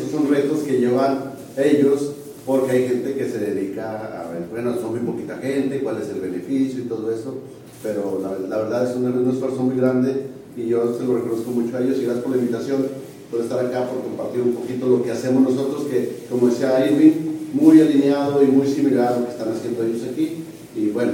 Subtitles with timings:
[0.00, 2.12] esos son retos que llevan ellos
[2.46, 6.08] porque hay gente que se dedica a ver, bueno, son muy poquita gente, cuál es
[6.08, 7.34] el beneficio y todo eso,
[7.82, 11.50] pero la, la verdad es un, un, esfuerzo muy grande y yo se lo reconozco
[11.50, 12.86] mucho a ellos y gracias por la invitación,
[13.30, 17.12] por estar acá, por compartir un poquito lo que hacemos nosotros, que como decía Irving,
[17.52, 20.44] muy alineado y muy similar a lo que están haciendo ellos aquí.
[20.74, 21.12] Y bueno,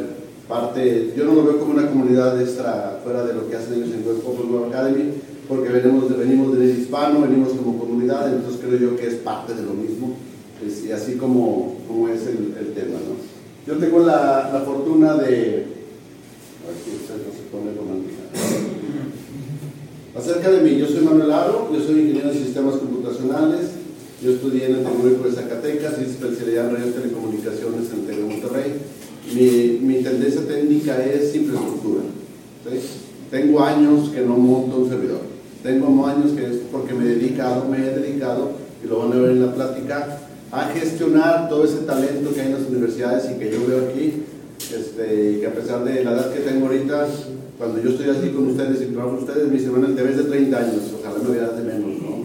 [0.49, 3.91] parte, yo no lo veo como una comunidad extra fuera de lo que hacen ellos
[3.91, 5.13] en Web World Academy,
[5.49, 9.55] porque venimos de, venimos del hispano, venimos como comunidad, entonces creo yo que es parte
[9.55, 10.17] de lo mismo
[10.65, 12.99] es, y así como, como es el, el, tema.
[12.99, 13.17] ¿no?
[13.67, 15.67] Yo tengo la, la fortuna de.
[16.63, 18.23] A ver si no se pone romántica.
[20.17, 23.73] Acerca de mí, yo soy Manuel Aro, yo soy ingeniero en sistemas computacionales,
[24.23, 28.73] yo estudié en el Tecnológico de Zacatecas, hice especialidad en radio telecomunicaciones en de Monterrey.
[29.35, 32.01] Mi, mi, tendencia técnica es infraestructura.
[32.65, 32.79] ¿sí?
[33.31, 35.36] Tengo años que no monto un servidor.
[35.67, 38.53] Tengo años que es porque me he dedicado, me he dedicado,
[38.85, 40.21] y lo van a ver en la plática,
[40.53, 44.23] a gestionar todo ese talento que hay en las universidades y que yo veo aquí,
[44.61, 47.09] este, y que a pesar de la edad que tengo ahorita,
[47.59, 50.17] cuando yo estoy así con ustedes y trabajo con ustedes, me dicen, bueno, te ves
[50.19, 52.23] de 30 años, ojalá me vieras de menos, ¿no?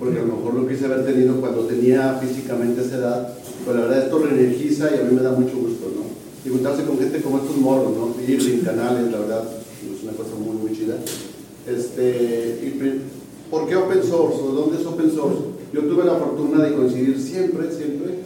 [0.00, 3.28] Porque a lo mejor lo quise haber tenido cuando tenía físicamente esa edad,
[3.64, 6.02] pero la verdad esto reenergiza y a mí me da mucho gusto, ¿no?
[6.44, 8.12] Y juntarse con gente como estos morros, ¿no?
[8.26, 10.96] Irving, Canales, la verdad, es una cosa muy, muy chida.
[11.66, 13.00] Este, y,
[13.50, 14.38] ¿Por qué open source?
[14.40, 15.38] ¿O dónde es open source?
[15.72, 18.22] Yo tuve la fortuna de coincidir siempre, siempre,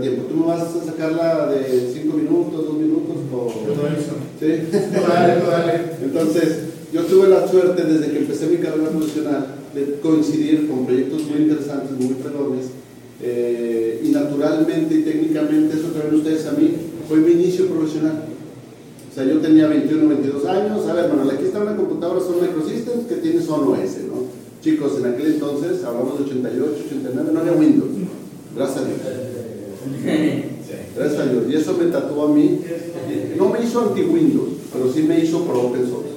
[0.00, 0.24] tiempo.
[0.28, 3.16] ¿Tú me vas a sacarla de 5 minutos, 2 minutos?
[3.32, 3.52] O...
[4.38, 4.46] ¿Sí?
[4.72, 5.80] Dale, dale.
[6.02, 6.58] Entonces,
[6.92, 11.42] yo tuve la suerte desde que empecé mi carrera profesional de coincidir con proyectos muy
[11.42, 12.66] interesantes, muy fregones,
[13.22, 16.72] eh, y naturalmente y técnicamente, eso ven ustedes a mí,
[17.08, 18.24] fue mi inicio profesional.
[19.10, 20.86] O sea, yo tenía 21, 22 años.
[20.86, 24.30] A ver, Manuel, aquí está una computadora Sun Microsystems que tiene Sun OS, ¿no?
[24.62, 27.90] Chicos, en aquel entonces, hablamos de 88, 89, no había Windows.
[28.54, 28.98] Gracias a Dios.
[30.96, 31.44] Gracias a Dios.
[31.50, 32.60] Y eso me tatuó a mí.
[33.36, 36.10] No me hizo anti-Windows, pero sí me hizo pro open source.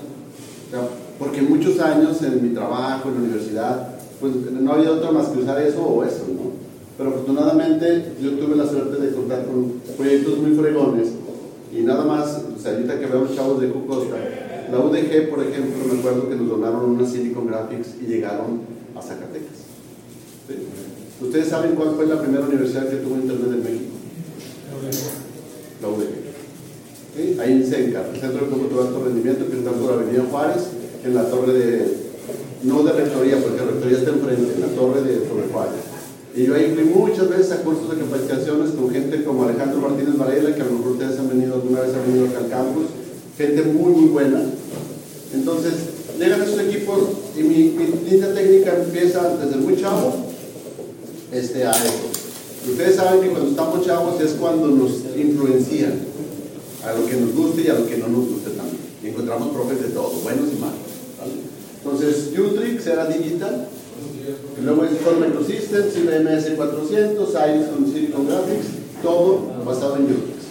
[0.68, 0.88] O sea,
[1.18, 5.40] porque muchos años en mi trabajo, en la universidad, pues no había otra más que
[5.40, 6.52] usar eso o eso, ¿no?
[6.98, 11.08] Pero afortunadamente yo tuve la suerte de contar con proyectos muy fregones
[11.76, 14.16] y nada más, o sea, ahorita que veo los chavos de Cocosta,
[14.72, 18.62] la UDG, por ejemplo, me acuerdo que nos donaron una Silicon Graphics y llegaron
[18.96, 19.58] a Zacatecas.
[21.22, 23.92] ¿Ustedes saben cuál fue la primera universidad que tuvo internet en México?
[25.82, 26.24] La UDG.
[27.16, 27.38] ¿Sí?
[27.40, 30.68] Ahí en CENCA, el Centro de Cómputo de Alto Rendimiento, que está por Avenida Juárez,
[31.04, 31.98] en la torre de,
[32.64, 35.93] no de rectoría, porque la rectoría está enfrente, en la torre de Torre Juárez.
[36.36, 40.18] Y yo ahí fui muchas veces a cursos de capacitaciones con gente como Alejandro Martínez
[40.18, 42.86] Varela, que a lo mejor ustedes han venido alguna vez han venido acá al campus,
[43.38, 44.42] gente muy, muy buena.
[45.34, 45.74] Entonces,
[46.20, 47.00] llegan esos equipos
[47.38, 50.14] y mi, mi línea técnica empieza desde muy chavo
[51.32, 52.10] este, a eso.
[52.70, 56.00] Ustedes saben que cuando estamos chavos es cuando nos influencian
[56.84, 58.82] a lo que nos guste y a lo que no nos guste también.
[59.04, 60.80] Y encontramos profes de todo, buenos y malos.
[61.20, 61.34] ¿vale?
[61.84, 63.68] Entonces, Utrix era digital,
[64.64, 68.68] luego es Core Microsystems, IBM S400, Iris con Silicon Graphics,
[69.02, 70.44] todo basado en Unix.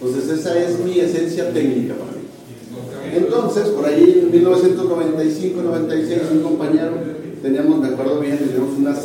[0.00, 2.26] Entonces esa es mi esencia técnica para mí.
[3.14, 6.92] Entonces, por ahí en 1995, 96, un compañero,
[7.42, 8.98] teníamos, me acuerdo bien, teníamos unas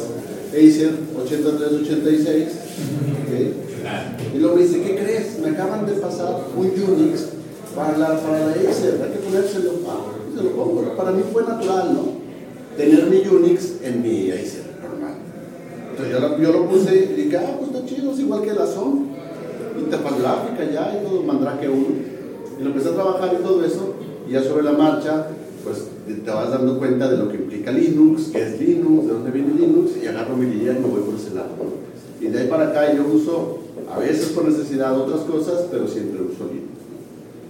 [0.52, 2.48] Acer 8386,
[3.26, 3.54] ¿okay?
[4.36, 5.40] y luego me dice, ¿qué crees?
[5.40, 7.28] Me acaban de pasar un Unix
[7.74, 9.72] para la, para la Acer, hay que ponérselo.
[9.88, 12.21] Ah, se lo pongo, para mí fue natural, ¿no?
[12.78, 15.16] Tener mi Unix en mi Acer normal.
[15.92, 18.66] Entonces yo yo lo puse y dije, ah, pues está chido, es igual que la
[18.66, 19.08] SOM,
[19.80, 21.86] interfaz gráfica ya y todo, Mandrake 1.
[22.60, 23.96] Y lo empecé a trabajar y todo eso,
[24.28, 25.28] y ya sobre la marcha,
[25.64, 25.88] pues
[26.24, 29.54] te vas dando cuenta de lo que implica Linux, qué es Linux, de dónde viene
[29.54, 31.50] Linux, y agarro mi guía y me voy por ese lado.
[32.20, 33.60] Y de ahí para acá yo uso,
[33.92, 36.72] a veces por necesidad, otras cosas, pero siempre uso Linux.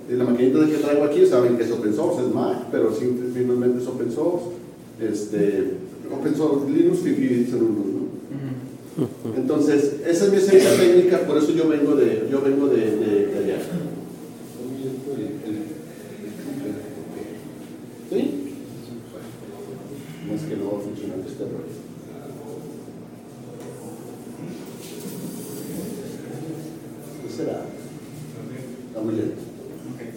[0.10, 3.82] Y la maquinita que traigo aquí saben que es open source, es Mac, pero finalmente
[3.82, 4.61] es open source
[5.02, 5.64] este,
[6.12, 8.02] open source, Linux y son unos, ¿no?
[9.36, 13.26] Entonces, esa es mi esencia técnica, por eso yo vengo de, yo vengo de, de,
[13.28, 13.58] de allá.
[27.46, 27.66] ya.
[28.88, 29.42] Está muy lento.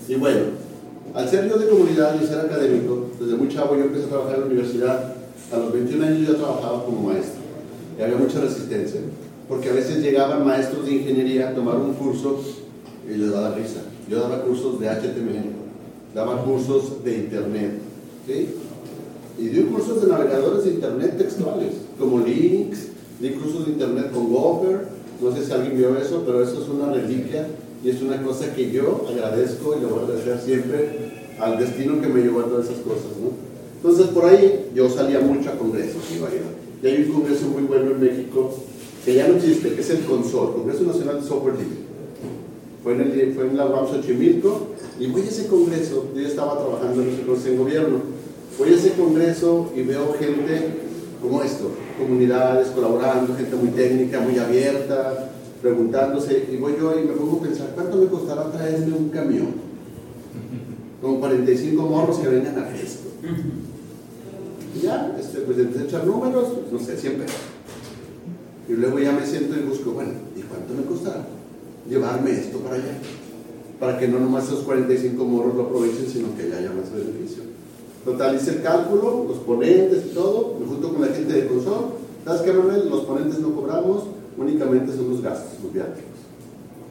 [0.09, 0.41] Y bueno,
[1.15, 1.49] al ser
[2.05, 5.15] comunidad y ser académico, desde muy chavo yo empecé a trabajar en la universidad.
[5.53, 7.41] A los 21 años yo trabajaba como maestro.
[7.99, 9.01] Y había mucha resistencia.
[9.49, 12.41] Porque a veces llegaban maestros de ingeniería a tomar un curso
[13.09, 13.83] y les daba risa.
[14.09, 15.53] Yo daba cursos de HTML,
[16.15, 17.73] daba cursos de Internet.
[18.27, 18.49] ¿sí?
[19.39, 22.89] Y di cursos de navegadores de Internet textuales, como Linux,
[23.21, 24.89] di cursos de Internet con Gopher.
[25.21, 27.47] No sé si alguien vio eso, pero eso es una reliquia
[27.85, 31.14] y es una cosa que yo agradezco y le voy a agradecer siempre
[31.45, 33.13] al destino que me llevó a todas esas cosas.
[33.21, 33.31] ¿no?
[33.77, 36.03] Entonces, por ahí yo salía mucho a congresos.
[36.83, 38.55] Y hay un congreso muy bueno en México
[39.05, 41.85] que ya no existe, que es el CONSOL, Congreso Nacional de Software Libre.
[42.83, 44.69] Fue en, el, fue en la UAM Xochimilco
[44.99, 47.99] y voy a ese congreso, yo estaba trabajando en en gobierno,
[48.59, 50.69] voy a ese congreso y veo gente
[51.21, 55.31] como esto, comunidades colaborando, gente muy técnica, muy abierta,
[55.63, 59.64] preguntándose, y voy yo y me pongo a pensar, ¿cuánto me costará traerme un camión?
[61.05, 63.11] Con 45 morros que vengan a esto.
[64.75, 67.37] Y ya, este, pues empecé a echar números, no sé, 100 pesos.
[68.71, 71.27] Y luego ya me siento y busco, bueno, ¿y cuánto me costará
[71.87, 72.97] llevarme esto para allá?
[73.79, 77.43] Para que no nomás esos 45 morros lo aprovechen, sino que ya haya más beneficio.
[78.03, 81.97] Total, hice el cálculo, los ponentes y todo, me junto con la gente de Consol.
[82.25, 82.89] ¿Sabes qué, Manuel?
[82.89, 84.05] Los ponentes no cobramos,
[84.39, 86.15] únicamente son los gastos, los viáticos.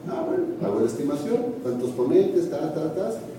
[0.08, 3.33] Ah, bueno, hago la estimación, cuántos ponentes, tal, tal, tal.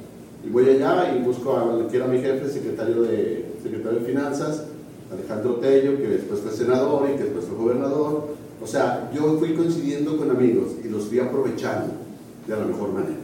[0.45, 4.63] Y voy allá y busco a que era mi jefe, secretario de, secretario de Finanzas,
[5.11, 8.27] Alejandro Tello, que después fue senador y que después fue gobernador.
[8.61, 11.93] O sea, yo fui coincidiendo con amigos y los fui aprovechando
[12.47, 13.17] de la mejor manera.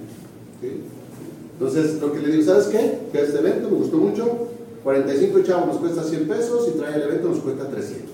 [1.54, 3.00] Entonces, lo que le digo, ¿sabes qué?
[3.12, 4.48] Que este evento me gustó mucho.
[4.84, 8.10] 45 chavos nos cuesta 100 pesos y trae el evento nos cuesta 300.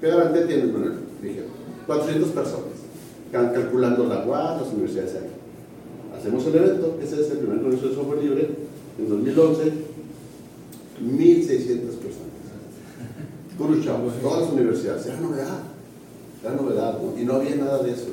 [0.00, 0.94] ¿Qué garantía tienes, Manuel?
[1.20, 1.42] Dije,
[1.86, 2.64] 400 personas.
[3.32, 5.35] Calculando la UAS, las universidades ahí.
[6.18, 8.48] Hacemos el evento, ese es el primer congreso de software libre,
[8.98, 9.62] en 2011,
[11.04, 12.26] 1.600 personas.
[13.84, 15.06] Chavos, todas las universidades.
[15.06, 15.62] Era novedad,
[16.42, 17.20] era novedad, ¿no?
[17.20, 18.08] y no había nada de eso.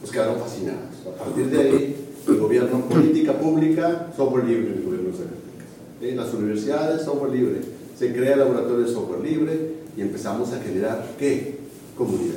[0.00, 0.80] Pues quedaron fascinados.
[1.06, 1.96] A partir de ahí,
[2.26, 6.16] el gobierno, política pública, software libre en el gobierno de Zacatecas.
[6.16, 7.60] Las universidades, software libre.
[7.98, 11.58] Se crea el laboratorio de software libre y empezamos a generar, ¿qué?
[11.96, 12.36] Comunidad.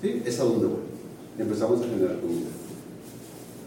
[0.00, 0.22] ¿Sí?
[0.24, 0.76] Es a donde voy.
[1.38, 2.50] Empezamos a generar comunidad.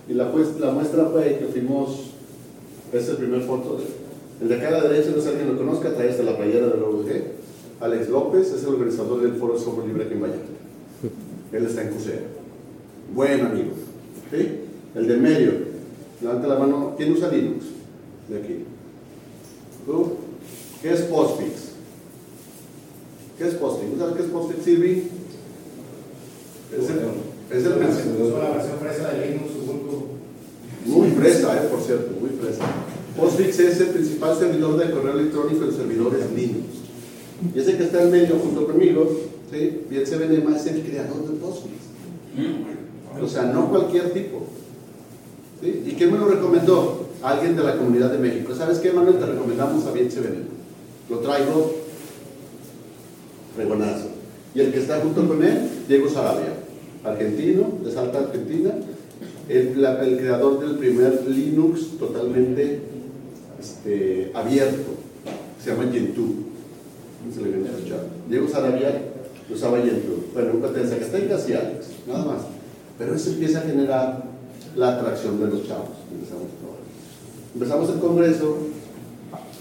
[0.08, 2.12] Y la, pues, la muestra fue que fuimos,
[2.92, 3.84] es el primer foto, de,
[4.42, 6.36] el de acá a la derecha, no sé si alguien lo conozca, trae hasta la
[6.36, 7.10] playera de la UG.
[7.80, 10.44] Alex López es el organizador del Foro Software Libre aquí en Vallarta.
[11.54, 12.20] Él está en CUSEA.
[13.14, 13.72] Buen amigo.
[14.32, 14.60] ¿Sí?
[14.96, 15.52] El de medio,
[16.22, 17.66] levanta la mano, ¿quién usa Linux?
[18.30, 18.66] De aquí.
[19.86, 20.14] ¿Tú?
[20.82, 21.72] ¿Qué es Postfix?
[23.38, 23.98] ¿Qué es Postfix?
[23.98, 25.08] ¿Sabes qué es Postfix, Silvi?
[26.78, 27.00] Es el,
[27.50, 30.08] es el Es la versión fresa de Linux, Ubuntu.
[30.86, 32.66] Muy fresa, eh, por cierto, muy fresa.
[33.18, 36.66] Postfix es el principal servidor de correo electrónico en servidores Linux.
[37.54, 39.10] Y ese que está en medio junto conmigo,
[39.52, 39.82] ¿sí?
[39.92, 41.84] el CBNMA es el creador de Postfix.
[43.22, 44.48] O sea, no cualquier tipo.
[45.62, 45.84] ¿Sí?
[45.86, 47.08] ¿Y quién me lo recomendó?
[47.22, 48.54] Alguien de la Comunidad de México.
[48.56, 49.20] ¿Sabes qué, Manuel?
[49.20, 50.10] Te recomendamos a Bien.
[51.10, 51.76] Lo traigo
[53.58, 54.08] regonazo.
[54.56, 56.63] Y el que está junto con él, Diego Sarabia,
[57.04, 58.72] argentino, de Salta, Argentina,
[59.50, 62.82] el, la, el creador del primer Linux totalmente
[63.60, 64.92] este, abierto,
[65.62, 66.44] se llama Gentoo.
[67.34, 68.06] Se le viene a escuchar.
[68.30, 69.02] Diego Sarabia
[69.54, 70.26] usaba Gentoo.
[70.34, 72.42] Bueno, un de Zacatecas y Alex, nada más.
[72.98, 74.24] Pero eso empieza a generar
[74.76, 75.90] la atracción de los chavos.
[76.12, 76.48] Empezamos,
[77.54, 78.58] Empezamos el congreso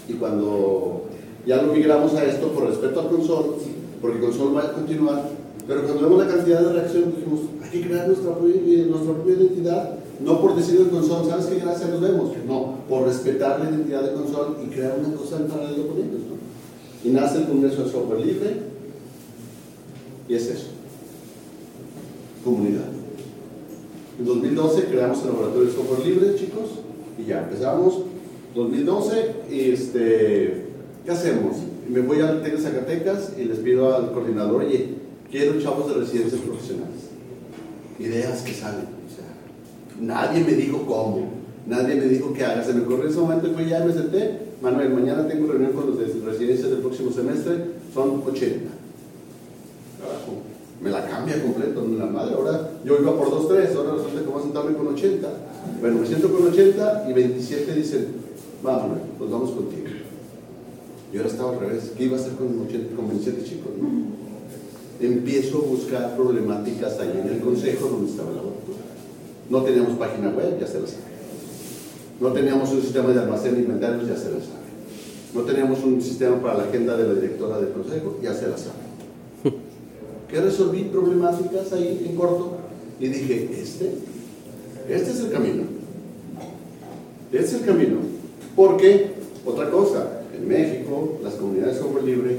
[0.09, 1.05] y cuando
[1.45, 3.55] ya lo migramos a esto por respeto al consol,
[4.01, 5.29] porque consol va a continuar,
[5.67, 9.95] pero cuando vemos la cantidad de reacción dijimos, hay que crear nuestra, nuestra propia identidad,
[10.19, 12.31] no por decir el consol, ¿sabes qué gracias nos vemos?
[12.47, 16.21] No, por respetar la identidad de consol y crear una cosa en paralelo con ellos.
[16.29, 17.09] ¿no?
[17.09, 18.73] Y nace el Congreso de Software Libre
[20.27, 20.67] y es eso,
[22.43, 22.93] comunidad.
[24.19, 26.69] En 2012 creamos el laboratorio de software libre, chicos,
[27.17, 28.01] y ya empezamos.
[28.55, 30.65] 2012, este,
[31.03, 31.57] ¿qué hacemos?
[31.89, 34.89] Me voy al TEC Zacatecas y les pido al coordinador, oye,
[35.33, 37.09] quiero chavos de residencias profesionales.
[37.97, 38.93] Ideas que salen.
[39.99, 41.29] Nadie me dijo cómo,
[41.65, 42.63] nadie me dijo qué haga.
[42.63, 44.53] Se me ocurrió en ese momento fue ya me senté.
[44.61, 48.69] Manuel, mañana tengo reunión con los de residencias del próximo semestre, son 80.
[49.99, 50.33] Carajo,
[50.81, 52.35] me la cambia completo, la madre.
[52.35, 55.27] Ahora yo iba por 2, 3, ahora resulta que voy a sentarme con 80.
[55.81, 58.07] Bueno, me siento con 80 y 27 dicen,
[58.61, 59.87] vamos, pues vamos contigo.
[61.11, 63.71] Y ahora estaba al revés, ¿qué iba a hacer con, 80, con 27 chicos?
[65.03, 68.75] Empiezo a buscar problemáticas ahí en el consejo donde estaba el laboratorio.
[69.49, 71.03] No teníamos página web, ya se lo sabe.
[72.21, 74.63] No teníamos un sistema de almacén de inventarios, ya se lo sabe.
[75.35, 78.57] No teníamos un sistema para la agenda de la directora del consejo, ya se la
[78.57, 78.77] sabe.
[80.29, 82.53] Que resolví problemáticas ahí en corto
[82.97, 83.95] y dije, este,
[84.87, 85.63] este es el camino.
[87.29, 87.97] Este es el camino.
[88.55, 89.11] Porque,
[89.45, 92.37] otra cosa, en México, las comunidades de software libre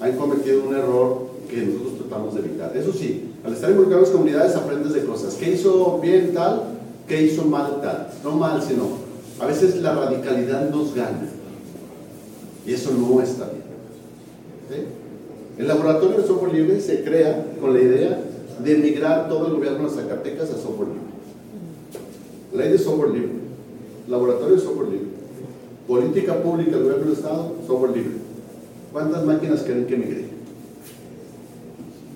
[0.00, 2.76] han cometido un error que nosotros tratamos de evitar.
[2.76, 5.34] Eso sí, al estar involucrado en las comunidades aprendes de cosas.
[5.34, 6.62] ¿Qué hizo bien tal?
[7.06, 8.08] ¿Qué hizo mal tal?
[8.22, 8.84] No mal, sino
[9.40, 11.28] a veces la radicalidad nos gana.
[12.66, 14.86] Y eso no está bien.
[15.58, 18.20] El laboratorio de software libre se crea con la idea
[18.62, 21.08] de migrar todo el gobierno de Zacatecas a software libre.
[22.54, 23.32] Ley de software libre,
[24.08, 25.08] laboratorio de software libre,
[25.86, 28.12] política pública del gobierno del Estado, software libre.
[28.92, 30.27] ¿Cuántas máquinas creen que migre?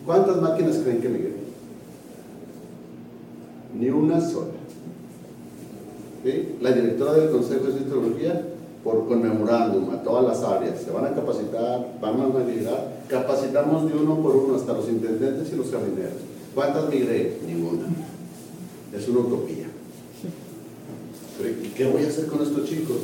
[0.04, 1.32] ¿Cuántas máquinas creen que migre?
[3.78, 4.52] Ni una sola.
[6.60, 8.42] La directora del Consejo de Tecnología
[8.84, 13.96] por conmemorándum a todas las áreas, se van a capacitar, van a migrar, capacitamos de
[13.96, 16.14] uno por uno hasta los intendentes y los jardineros.
[16.54, 17.38] ¿Cuántas migré?
[17.46, 17.84] Ninguna.
[18.92, 19.66] Es una utopía.
[21.76, 22.96] ¿Qué voy a hacer con estos chicos?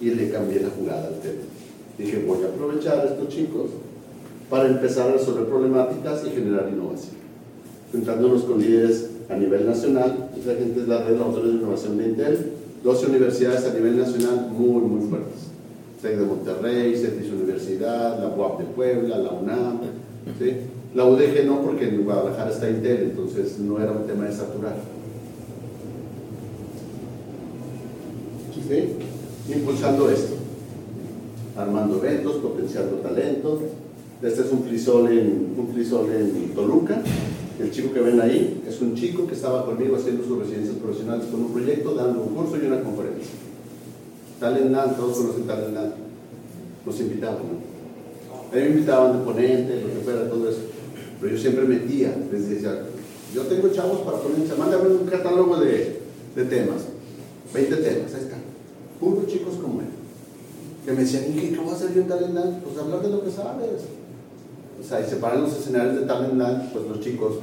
[0.00, 1.42] Y le cambié la jugada al tema.
[1.98, 3.70] Dije, voy a aprovechar estos chicos
[4.50, 7.16] para empezar a resolver problemáticas y generar innovación.
[7.92, 12.08] Juntándonos con líderes a nivel nacional, esta gente es la red de de innovación de
[12.08, 15.48] Intel, 12 universidades a nivel nacional muy, muy fuertes.
[16.02, 19.80] TEC de Monterrey, CETIS Universidad, la UAP de Puebla, la UNAM.
[20.94, 24.76] La UDG no, porque en Guadalajara está Intel, entonces no era un tema de saturar.
[29.48, 30.34] Impulsando esto,
[31.56, 33.60] armando eventos, potenciando talentos.
[34.22, 37.02] Este es un frisol en, un frisol en Toluca,
[37.60, 41.26] el chico que ven ahí es un chico que estaba conmigo haciendo sus residencias profesionales
[41.30, 43.30] con un proyecto, dando un curso y una conferencia.
[44.40, 45.94] Talent todos conocen Talent
[46.84, 47.74] Nos invitaban, ¿no?
[48.50, 50.60] A mí me invitaban de ponente, lo que fuera, todo eso.
[51.20, 52.86] Pero yo siempre metía, les decía,
[53.32, 56.00] yo tengo chavos para ponerse, mándame un catálogo de,
[56.34, 56.82] de temas,
[57.52, 58.36] 20 temas, ahí está.
[58.98, 59.86] Puros chicos como él.
[60.84, 63.24] Que me decían, ¿y qué, voy a hacer yo en Talent Pues hablar de lo
[63.24, 63.82] que sabes
[64.80, 67.34] o sea, y se paran los escenarios de Talent Land, pues los chicos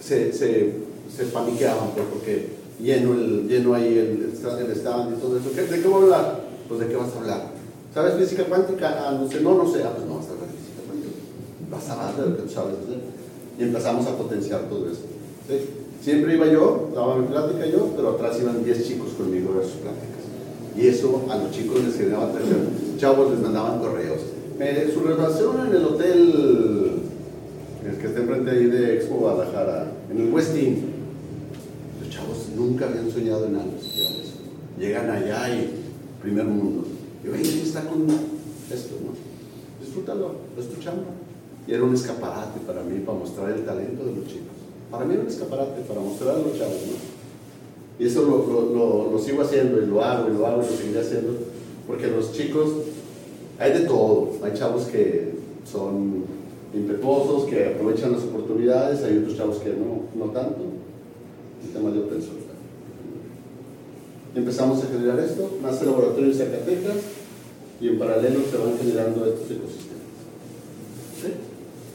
[0.00, 0.72] se, se,
[1.14, 2.48] se paniqueaban pues, porque
[2.80, 5.50] lleno, lleno ahí el, el stand y todo eso.
[5.50, 6.40] ¿De qué voy a hablar?
[6.68, 7.48] Pues de qué vas a hablar.
[7.92, 9.06] ¿Sabes física cuántica?
[9.06, 9.82] Ah, no sé, no, no sé.
[9.82, 11.14] Ah, pues no vas a hablar de física cuántica.
[11.70, 13.00] Vas a hablar de lo que tú sabes hacer.
[13.58, 15.02] Y empezamos a potenciar todo eso.
[16.02, 19.80] Siempre iba yo, daba mi plática yo, pero atrás iban 10 chicos conmigo a sus
[19.80, 20.24] pláticas.
[20.76, 22.68] Y eso a los chicos les generaba atención.
[22.98, 24.20] Chavos les mandaban correos
[24.92, 27.02] su relación en el hotel,
[27.84, 30.84] el que está enfrente ahí de Expo Guadalajara, en el Westin,
[32.00, 33.72] los chavos nunca habían soñado en algo
[34.78, 35.70] Llegan allá y
[36.22, 36.86] primer mundo.
[37.24, 39.12] Y oye, está con esto, ¿no?
[39.84, 41.10] Disfrútalo, es tu chamba.
[41.66, 44.54] Y era un escaparate para mí, para mostrar el talento de los chicos.
[44.90, 48.04] Para mí era un escaparate, para mostrar a los chavos, ¿no?
[48.04, 51.00] Y eso lo, lo sigo haciendo, y lo hago, y lo hago, y lo seguiré
[51.00, 51.32] haciendo,
[51.86, 52.68] porque los chicos
[53.58, 54.32] hay de todo.
[54.42, 55.34] Hay chavos que
[55.70, 56.24] son
[56.74, 60.60] impetuosos, que aprovechan las oportunidades, hay otros chavos que no, no tanto.
[61.64, 62.44] El tema de open source.
[64.34, 66.96] Empezamos a generar esto, nace el laboratorio de Zacatecas
[67.80, 69.94] y en paralelo se van generando estos ecosistemas.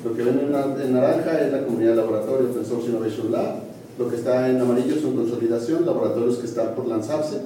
[0.06, 3.56] Lo que ven en, naranja es la comunidad de laboratorio Open Source Innovation Lab,
[3.98, 7.42] lo que está en amarillo son consolidación, laboratorios que están por lanzarse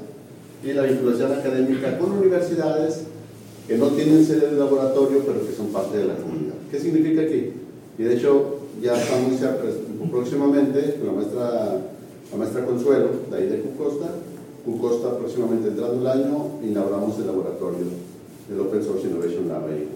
[0.64, 3.06] y la vinculación académica con universidades
[3.68, 6.56] que no tienen sede de laboratorio, pero que son parte de la comunidad.
[6.70, 7.52] ¿Qué significa aquí?
[7.98, 9.40] Y de hecho, ya estamos
[10.12, 11.82] próximamente con la maestra,
[12.32, 14.08] la maestra Consuelo, de ahí de Cucosta.
[14.66, 17.86] Cucosta, próximamente entrando el año, inauguramos el laboratorio
[18.50, 19.88] del Open Source Innovation Lab ahí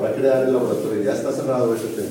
[0.00, 2.10] Va a crear el laboratorio, ya está cerrado ese tema.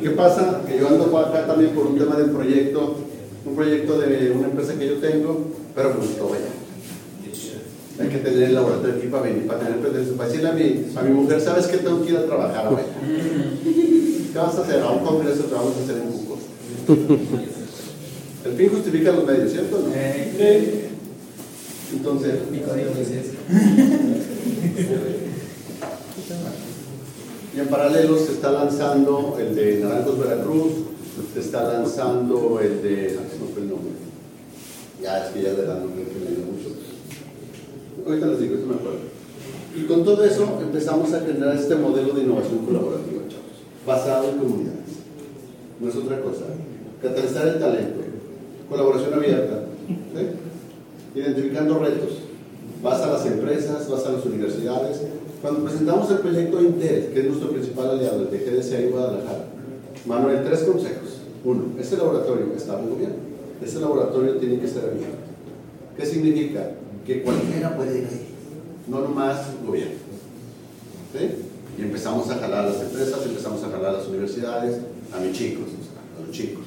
[0.00, 0.62] ¿Qué pasa?
[0.66, 3.03] Que yo ando acá también por un tema del proyecto
[3.44, 6.50] un proyecto de una empresa que yo tengo, pero pues todo allá.
[8.00, 10.86] Hay que tener el laboratorio aquí para venir, para tener presencia, para decirle a mi,
[10.96, 12.82] a mi mujer, ¿sabes qué tengo que ir a trabajar hoy?
[14.32, 14.82] ¿Qué vas a hacer?
[14.82, 16.40] A un congreso que vamos a hacer en Cucos.
[18.44, 19.78] El fin justifica los medios, ¿cierto?
[19.78, 19.92] No?
[21.92, 22.34] Entonces,
[27.54, 30.72] y en paralelo se está lanzando el de Naranjos Veracruz,
[31.32, 33.18] se está lanzando el de.
[33.40, 33.92] No fue el nombre.
[35.00, 36.70] Ya, es que ya le dan nombre que me mucho.
[38.06, 38.98] Ahorita les digo, esto me acuerdo.
[39.76, 43.64] Y con todo eso empezamos a generar este modelo de innovación colaborativa, chavos.
[43.86, 45.02] basado en comunidades.
[45.80, 46.44] No es otra cosa.
[47.02, 48.00] Catalizar el talento,
[48.68, 49.64] colaboración abierta,
[51.14, 52.18] identificando retos.
[52.82, 55.00] Vas a las empresas, vas a las universidades.
[55.42, 59.44] Cuando presentamos el proyecto Intel, que es nuestro principal aliado, el de GDCA y Guadalajara,
[60.06, 61.03] Manuel, tres consejos.
[61.44, 63.16] Uno, ese laboratorio está en gobierno.
[63.62, 65.16] Ese laboratorio tiene que ser abierto.
[65.96, 66.70] ¿Qué significa?
[67.06, 68.28] Que cualquiera puede ir ahí,
[68.88, 69.94] no nomás gobierno.
[71.12, 71.30] ¿Sí?
[71.78, 74.78] Y empezamos a jalar a las empresas, empezamos a jalar a las universidades,
[75.12, 75.66] a mis chicos,
[76.18, 76.64] a los chicos.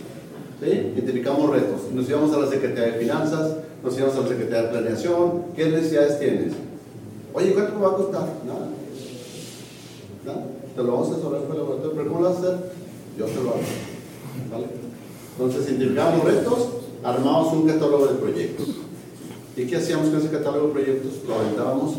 [0.62, 0.70] ¿Sí?
[0.70, 1.92] Identificamos retos.
[1.94, 5.44] Nos íbamos a la Secretaría de Finanzas, nos íbamos a la Secretaría de Planeación.
[5.56, 6.54] ¿Qué necesidades tienes?
[7.34, 8.28] Oye, ¿cuánto me va a costar?
[8.46, 8.70] Nada.
[10.26, 10.46] Nada.
[10.76, 12.58] Te lo vamos a asesorar con el laboratorio, pero ¿cómo lo vas a hacer?
[13.18, 13.60] Yo te lo hago.
[15.38, 16.68] Entonces, identificamos retos,
[17.04, 18.68] armamos un catálogo de proyectos.
[19.56, 21.12] ¿Y qué hacíamos con ese catálogo de proyectos?
[21.28, 21.96] Lo aventábamos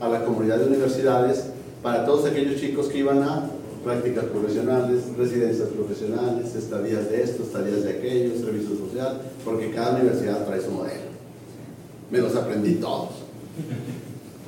[0.00, 1.44] a la comunidad de universidades
[1.82, 3.50] para todos aquellos chicos que iban a
[3.84, 10.44] prácticas profesionales, residencias profesionales, estadías de esto, estadías de aquello, servicio social, porque cada universidad
[10.44, 11.06] trae su modelo.
[12.10, 13.10] Me los aprendí todos.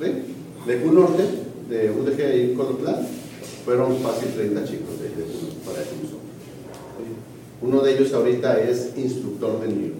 [0.01, 0.11] ¿Sí?
[0.67, 1.23] De Q Norte,
[1.69, 3.07] de UDG y Colotlán,
[3.63, 5.25] fueron fácil 30 chicos de, de
[5.65, 6.18] para eso
[7.61, 9.93] Uno de ellos ahorita es instructor de niño.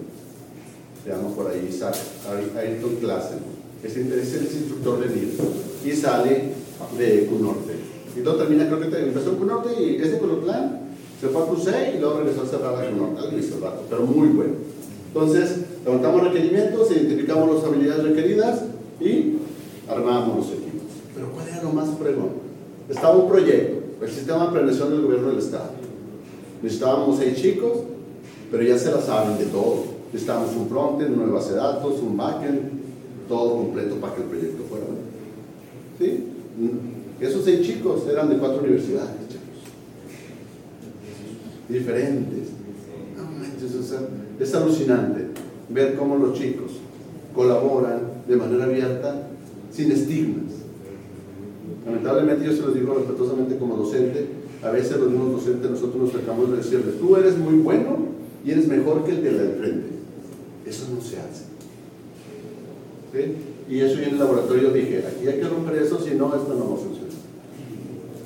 [1.04, 1.68] Se llama por ahí
[2.58, 3.38] Ayrton Klassen.
[3.82, 5.28] Es, el instructor de niño.
[5.84, 6.52] Y sale
[6.96, 7.74] de Cunorte.
[8.16, 10.80] Y luego termina, creo que empezó en Cunorte y es de Colotlán,
[11.20, 13.20] se fue a Cusey y luego regresó a cerrar a Cunorte.
[13.20, 14.54] Algo hizo rato, pero muy bueno.
[15.08, 18.62] Entonces, levantamos requerimientos, identificamos las habilidades requeridas
[19.00, 19.36] y
[19.88, 20.86] armamos los equipos.
[21.14, 22.30] Pero ¿cuál era lo más fregón?
[22.88, 25.79] Estaba un proyecto, el sistema de planeación del gobierno del Estado.
[26.62, 27.72] Necesitábamos seis chicos,
[28.50, 29.84] pero ya se la saben de todo.
[30.12, 32.80] Necesitábamos un frontend, una base de datos, un backend,
[33.28, 34.84] todo completo para que el proyecto fuera.
[35.98, 36.24] ¿Sí?
[37.20, 39.40] Esos seis chicos eran de cuatro universidades, chicos.
[41.68, 42.48] Diferentes.
[44.40, 45.26] es alucinante
[45.68, 46.72] ver cómo los chicos
[47.34, 49.28] colaboran de manera abierta,
[49.72, 50.52] sin estigmas.
[51.86, 54.26] Lamentablemente, yo se los digo respetuosamente como docente,
[54.62, 57.98] a veces los mismos docentes nosotros nos tratamos de decirles, tú eres muy bueno
[58.44, 59.86] y eres mejor que el de la del frente.
[60.66, 61.50] Eso no se hace.
[63.68, 66.54] Y eso yo en el laboratorio dije, aquí hay que romper eso, si no, esto
[66.54, 67.10] no va a funcionar.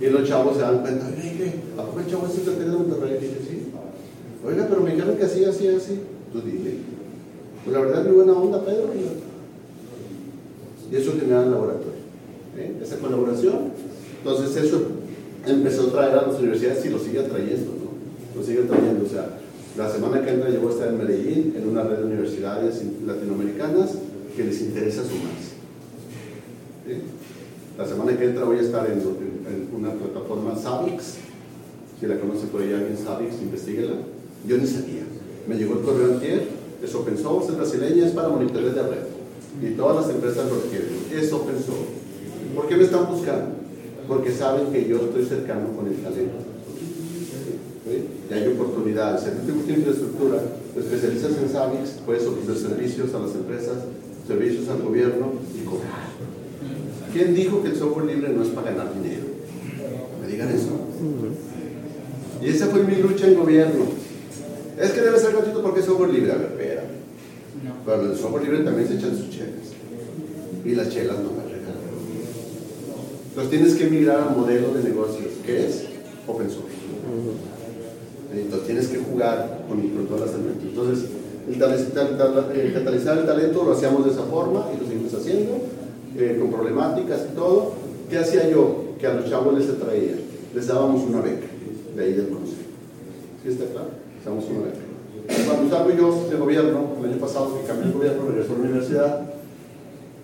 [0.00, 3.18] Y los chavos se dan cuenta, oye, ¿a poco el chavo es secretario de Monterrey?
[3.18, 3.62] Y dije, sí.
[4.46, 6.00] Oiga, pero me dijeron que así, así, así.
[6.32, 6.78] Tú dile.
[7.64, 8.90] Pues la verdad es muy buena onda, Pedro.
[10.90, 11.92] Y eso genera el laboratorio.
[12.58, 12.76] ¿eh?
[12.82, 13.72] Esa colaboración.
[14.18, 14.82] Entonces eso
[15.46, 18.38] empezó a traer a las universidades y lo sigue trayendo, ¿no?
[18.40, 19.04] Lo sigue trayendo.
[19.04, 19.38] O sea,
[19.76, 23.90] la semana que entra llegó a estar en Medellín, en una red de universidades latinoamericanas
[24.36, 25.54] que les interesa sumarse.
[27.76, 29.02] La semana que entra voy a estar en,
[29.74, 31.16] una plataforma Savix,
[31.98, 33.94] si la conoce por ahí alguien Savix, investiguela.
[34.46, 35.02] Yo ni sabía.
[35.48, 36.46] Me llegó el correo antier,
[36.82, 39.04] es open source, es brasileña, es para monitores de red.
[39.62, 40.88] Y todas las empresas lo requieren.
[41.12, 42.04] Es open source.
[42.54, 43.63] ¿Por qué me están buscando?
[44.08, 46.38] Porque saben que yo estoy cercano con el talento.
[48.30, 49.22] Y hay oportunidades.
[49.22, 50.42] Si tú tienes infraestructura,
[50.74, 53.78] te especializas en Savix, puedes ofrecer servicios a las empresas
[54.26, 56.08] servicios al gobierno y cobrar.
[57.12, 59.24] ¿Quién dijo que el software libre no es para ganar dinero?
[60.20, 60.70] Me digan eso.
[62.42, 63.84] Y esa fue mi lucha en gobierno.
[64.80, 66.32] Es que debe ser gratuito porque es software libre.
[66.32, 66.84] A ver, espera.
[67.86, 69.74] Pero el software libre también se echan sus chelas.
[70.64, 71.43] Y las chelas no
[73.34, 75.86] Entonces tienes que migrar al modelo de negocios, que es
[76.28, 76.70] open source.
[78.32, 80.68] Entonces tienes que jugar con, con todas las herramientas.
[80.68, 81.08] Entonces,
[81.48, 85.52] el, catalizar el talento lo hacíamos de esa forma y lo seguimos haciendo,
[86.16, 87.72] eh, con problemáticas y todo.
[88.08, 88.94] ¿Qué hacía yo?
[89.00, 90.12] Que a los chavos les traía,
[90.54, 91.48] les dábamos una beca,
[91.96, 92.62] de ahí del consejo.
[93.42, 93.88] ¿Sí está claro?
[94.14, 95.44] Les damos una beca.
[95.44, 98.62] Cuando salgo yo de gobierno, el año pasado que cambié el gobierno, regresó a la
[98.62, 99.20] universidad,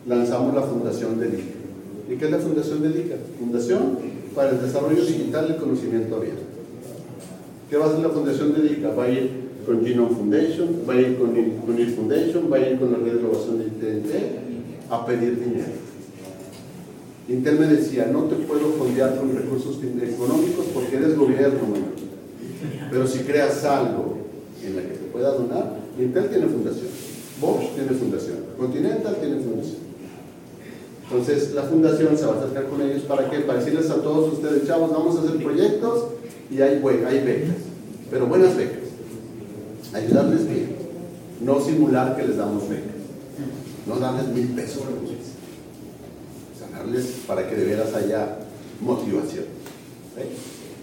[0.07, 1.60] lanzamos la fundación de ICA.
[2.11, 3.17] ¿Y qué es la fundación de ICA?
[3.39, 3.99] Fundación
[4.35, 6.43] para el Desarrollo Digital del Conocimiento Abierto.
[7.71, 8.95] ¿Qué va a hacer la fundación de ICA?
[8.95, 9.31] Va a ir
[9.65, 11.37] con Genome Foundation, va a ir con,
[11.79, 15.71] il Foundation, va a ir con la red de innovación de TNT a pedir dinero.
[17.29, 21.61] Intel me decía, no te puedo fondear con recursos económicos porque eres gobierno,
[22.91, 24.17] pero si creas algo
[24.65, 26.89] en la que te pueda donar, Intel tiene fundación,
[27.41, 29.90] Bosch tiene fundación, Continental tiene fundación.
[31.11, 33.41] Entonces la fundación se va a acercar con ellos para qué?
[33.41, 36.05] Para decirles a todos ustedes, chavos, vamos a hacer proyectos
[36.51, 37.57] y hay, hay becas,
[38.11, 38.81] pero buenas becas
[39.93, 40.77] ayudarles bien,
[41.41, 42.85] no simular que les damos becas,
[43.87, 44.83] no darles mil pesos
[46.73, 48.39] darles para que de veras haya
[48.81, 49.45] motivación.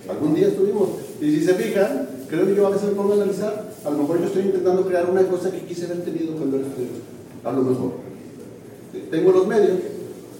[0.09, 0.89] Algún día estuvimos.
[1.21, 3.97] Y si se fijan, creo que yo a veces me pongo a analizar, a lo
[3.97, 6.99] mejor yo estoy intentando crear una cosa que quise haber tenido cuando era estudiante.
[7.43, 7.91] A lo mejor.
[9.09, 9.79] Tengo los medios,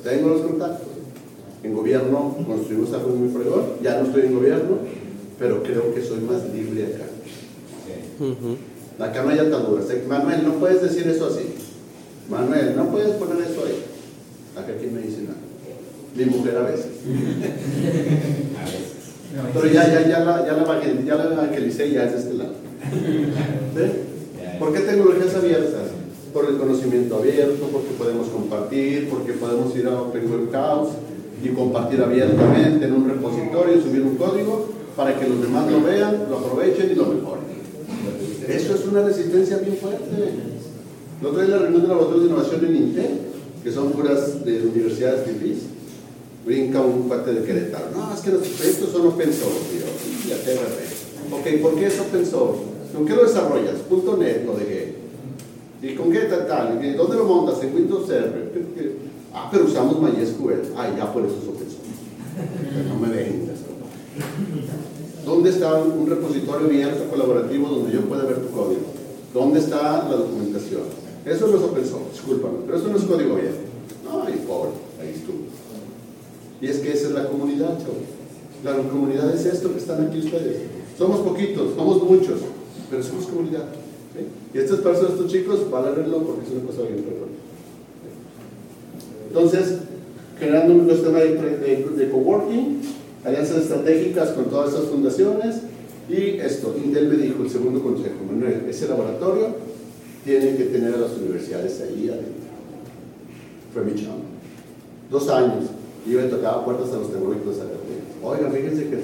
[0.08, 0.88] tengo los contactos.
[1.64, 4.78] En gobierno construimos algo muy fregón, ya no estoy en gobierno,
[5.38, 7.06] pero creo que soy más libre acá.
[9.04, 9.86] Acá no hay ataduras.
[10.08, 11.56] Manuel, no puedes decir eso así.
[12.30, 13.84] Manuel, no puedes poner eso ahí.
[14.56, 15.38] Acá aquí me dice nada.
[16.16, 16.88] Mi mujer a veces.
[19.54, 22.54] Pero ya, ya, ya, la, ya, la, ya la evangelicé ya es de este lado.
[23.76, 24.58] ¿Sí?
[24.60, 25.87] ¿Por qué tecnologías abiertas?
[26.38, 30.90] Por el conocimiento abierto, porque podemos compartir, porque podemos ir a Open Web House
[31.44, 36.28] y compartir abiertamente en un repositorio, subir un código para que los demás lo vean,
[36.30, 37.44] lo aprovechen y lo mejoren.
[38.48, 40.06] Eso es una resistencia bien fuerte.
[41.24, 43.20] No trae la reunión de laboratorios de innovación en Intel,
[43.64, 45.58] que son puras de universidades FIFIs.
[46.46, 47.86] Brinca un cuate de Querétaro.
[47.96, 49.74] No, es que los proyectos son open source.
[49.74, 52.62] Y ya te Ok, ¿por qué es open source?
[52.96, 53.78] ¿Con qué lo desarrollas?
[53.90, 54.87] .NET lo dejé.
[55.82, 56.80] ¿Y con qué tal?
[56.98, 57.62] ¿Dónde lo montas?
[57.64, 58.52] En Windows Server.
[59.34, 60.74] Ah, pero usamos MySQL.
[60.76, 62.90] Ah, ya por eso es open source.
[62.90, 63.58] No me vengas.
[65.24, 68.82] ¿Dónde está un repositorio abierto colaborativo donde yo pueda ver tu código?
[69.34, 70.84] ¿Dónde está la documentación?
[71.26, 73.60] Eso no es open source, discúlpame, pero eso no es código abierto.
[74.06, 75.38] No, ahí pobre, ahí estuvo.
[76.62, 78.08] Y es que esa es la comunidad, chavos.
[78.64, 80.62] La comunidad es esto que están aquí ustedes.
[80.98, 82.40] Somos poquitos, somos muchos,
[82.90, 83.66] pero somos comunidad.
[84.54, 87.30] Y estas personas, estos chicos, van a verlo porque es una cosa bien perdón.
[89.28, 89.80] Entonces,
[90.40, 92.82] generando un sistema de, de, de coworking,
[93.24, 95.58] alianzas estratégicas con todas esas fundaciones
[96.10, 99.56] y esto, Intel me dijo el segundo consejo, Manuel, ese laboratorio
[100.24, 102.48] tiene que tener a las universidades ahí adentro.
[103.74, 104.24] Fue mi chamba.
[105.12, 105.66] Dos años,
[106.10, 108.24] yo le tocaba puertas a los tecnológicos de Zacatecas.
[108.24, 108.98] Oiga, fíjense que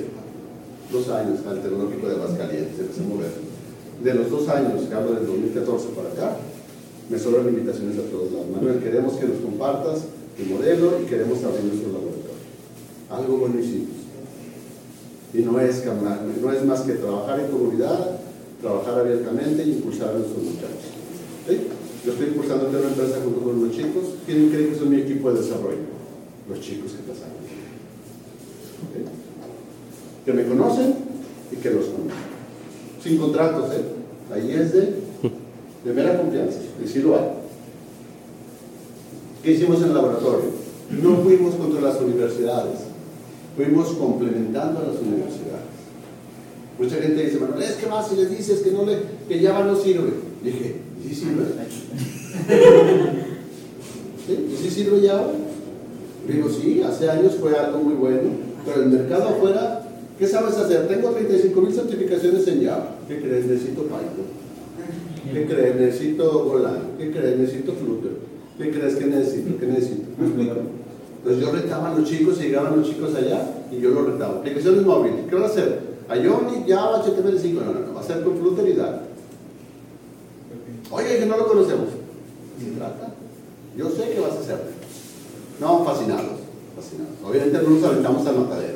[0.91, 3.52] dos años al tecnológico de Aguascalientes, empecé a mover.
[4.01, 6.37] De los dos años, que hablo del 2014 para acá,
[7.09, 8.47] me sobran invitaciones a todos lados.
[8.49, 10.05] Manuel, queremos que nos compartas
[10.37, 12.23] tu modelo y queremos abrir nuestro laboratorio.
[13.09, 13.55] Algo bueno.
[15.33, 15.83] Y no es,
[16.41, 18.19] no es más que trabajar en comunidad,
[18.61, 20.93] trabajar abiertamente y impulsar a nuestros muchachos.
[22.05, 24.03] Yo estoy impulsando una empresa junto con los chicos.
[24.25, 25.87] ¿Quién cree que son mi equipo de desarrollo?
[26.49, 27.29] Los chicos que pasan.
[30.25, 30.95] Que me conocen
[31.51, 32.32] y que los conocen.
[33.03, 33.83] Sin contratos, ¿eh?
[34.33, 34.95] Ahí es de,
[35.85, 36.59] de mera confianza.
[36.83, 37.25] Y sí lo hay.
[39.43, 40.51] ¿Qué hicimos en el laboratorio?
[40.89, 42.93] No fuimos contra las universidades
[43.55, 45.63] fuimos complementando a las universidades.
[46.79, 49.63] Mucha gente dice, bueno, es que más si les dices que, no le, que Java
[49.63, 50.11] no sirve.
[50.43, 51.43] Dije, ¿sí sirve?
[54.25, 54.49] ¿Sí?
[54.51, 55.31] ¿Y sí sirve Java?
[56.27, 58.29] Digo, sí, hace años fue algo muy bueno,
[58.65, 59.82] pero el mercado afuera,
[60.17, 60.87] ¿qué sabes hacer?
[60.87, 62.95] Tengo 35 mil certificaciones en Java.
[63.07, 63.45] ¿Qué crees?
[63.45, 64.43] Necesito Python.
[65.33, 65.75] ¿Qué crees?
[65.75, 66.97] Necesito Golang.
[66.97, 67.37] ¿Qué crees?
[67.37, 68.11] Necesito Flutter.
[68.57, 69.59] ¿Qué crees que necesito?
[69.59, 70.03] ¿Qué necesito?
[70.17, 70.55] ¿Me explico?
[71.17, 74.39] Entonces yo retaba a los chicos y llegaban los chicos allá y yo los retaba.
[74.39, 75.93] Aplicaciones móviles, ¿qué van a hacer?
[76.09, 79.01] Ionic, Java, HTML5, no, no, no, va a ser con Flutter y Dart.
[80.91, 81.87] Oye, que no lo conocemos.
[82.59, 83.13] ¿Se trata?
[83.75, 84.61] Yo sé que vas a hacer.
[85.59, 86.41] No, fascinados,
[86.75, 87.15] fascinados.
[87.25, 88.72] Obviamente no nos aventamos al matadero.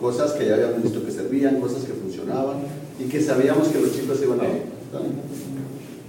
[0.00, 2.58] Cosas que ya habíamos visto que servían, cosas que funcionaban
[3.00, 4.62] y que sabíamos que los chicos iban a ver.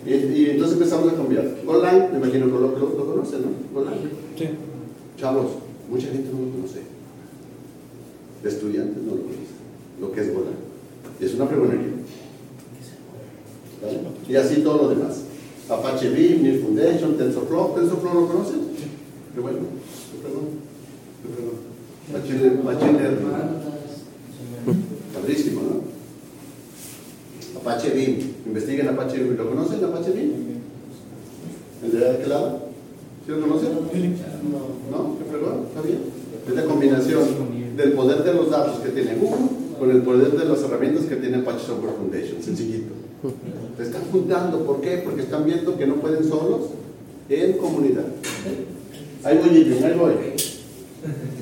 [0.05, 1.55] Y, y, entonces empezamos a cambiar.
[1.65, 3.79] Golang, me imagino que lo, lo, lo conocen, ¿no?
[3.79, 3.95] Golang.
[4.37, 4.49] Sí.
[5.17, 5.47] Chavos,
[5.89, 6.81] Mucha gente no lo conoce.
[8.43, 9.59] Estudiantes no lo conocen.
[9.99, 10.53] Lo que es volar.
[11.19, 11.93] Y es una fregonería.
[13.81, 13.99] ¿Vale?
[14.27, 15.23] Y así todo lo demás.
[15.67, 17.75] Apache Beam, Mir Foundation, TensorFlow.
[17.75, 18.59] ¿TensorFlow lo conocen?
[19.33, 19.57] Qué bueno.
[20.11, 20.45] Qué perdón.
[21.23, 21.69] Qué perdón.
[22.63, 23.68] Machine
[25.13, 25.99] Padrísimo, ¿no?
[27.59, 28.15] Apache Beam.
[28.45, 29.37] Investiguen Apache Beam.
[29.37, 30.31] ¿Lo conocen Apache Beam?
[31.83, 32.69] ¿El de aquel lado?
[33.25, 33.69] ¿Sí lo conocen?
[33.73, 35.17] ¿No?
[35.17, 35.65] ¿Qué fregón?
[35.67, 35.99] ¿Está bien?
[36.47, 37.23] Es la combinación
[37.77, 41.15] del poder de los datos que tiene Google con el poder de las herramientas que
[41.15, 42.41] tiene Apache Software Foundation.
[42.41, 42.93] Sencillito.
[43.77, 44.65] Se están juntando.
[44.65, 45.01] ¿Por qué?
[45.03, 46.61] Porque están viendo que no pueden solos
[47.29, 48.05] en comunidad.
[49.23, 50.13] Ahí voy, ahí voy.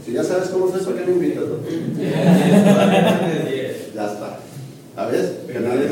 [0.07, 1.43] Si ya sabes cómo es eso, ¿qué me invitas?
[3.93, 4.39] ya está.
[4.95, 5.33] ¿Sabes?
[5.51, 5.91] Canales.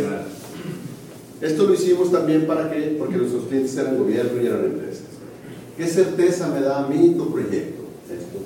[1.42, 5.04] Esto lo hicimos también para que, porque nuestros clientes eran gobierno y eran empresas.
[5.76, 7.84] ¿Qué certeza me da a mí tu proyecto?
[8.10, 8.40] Esto.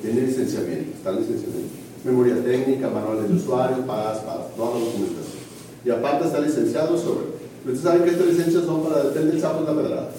[0.00, 1.74] Tiene licenciamiento, está licenciamiento.
[2.02, 5.42] Memoria técnica, manual de usuario, pagas, para toda la documentación.
[5.84, 7.26] Y aparte está licenciado sobre.
[7.66, 10.10] Ustedes saben que estas licencias son para depender del sapo de la pedrada.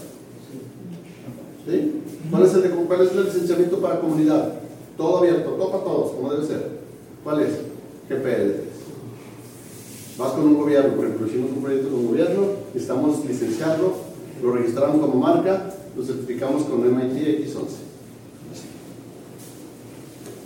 [1.67, 2.02] ¿Sí?
[2.29, 4.53] ¿Cuál es, el, ¿Cuál es el licenciamiento para comunidad?
[4.97, 6.69] Todo abierto, todo para todos, como debe ser.
[7.23, 7.49] ¿Cuál es?
[8.09, 8.73] GPL3.
[10.17, 12.41] Vas con un gobierno, por ejemplo, hicimos un proyecto con un gobierno,
[12.73, 13.93] necesitamos licenciarlo,
[14.41, 17.67] lo registramos como marca, lo certificamos con MIT X11.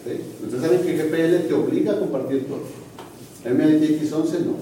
[0.05, 0.21] ¿Sí?
[0.43, 2.61] Ustedes saben que GPL te obliga a compartir todo.
[3.43, 4.53] MIT X11 no.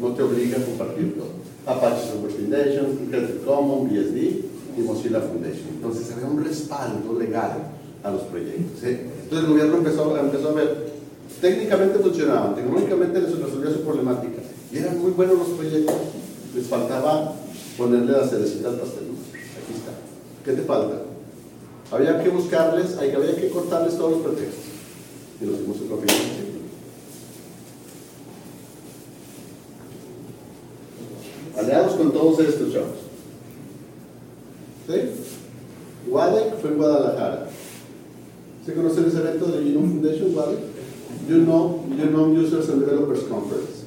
[0.00, 1.44] No te obliga a compartir todo.
[1.66, 5.68] Apache Software Foundation, Creative Commons, BSD y Mozilla Foundation.
[5.74, 7.70] Entonces había un respaldo legal
[8.02, 8.80] a los proyectos.
[8.80, 8.88] ¿sí?
[9.22, 10.92] Entonces el gobierno empezó, empezó a ver,
[11.40, 15.94] técnicamente funcionaban, tecnológicamente les resolvía su problemática y eran muy buenos los proyectos.
[16.54, 17.34] Les faltaba
[17.76, 19.04] ponerle la cerecita al pastel.
[19.04, 19.92] Aquí está.
[20.44, 21.02] ¿Qué te falta?
[21.90, 24.64] Había que buscarles, había que cortarles todos los pretextos.
[25.40, 26.44] Y los dimos en
[31.58, 33.03] Aliados con todos estos chavos.
[34.86, 36.10] ¿Sí?
[36.10, 37.48] WADEC fue en Guadalajara.
[38.66, 40.58] ¿Se conoce ese evento de Genome Foundation, WADEC?
[41.28, 43.84] You know, Genome Users and Developers Conference.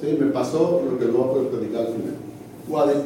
[0.00, 0.16] ¿Sí?
[0.18, 2.16] Me pasó lo que luego voy a platicar al final.
[2.68, 3.02] WADEC,